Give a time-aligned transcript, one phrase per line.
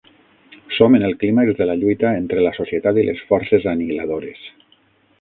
[0.77, 4.47] Som en el clímax de la lluita entre la societat i les forces anihiladores.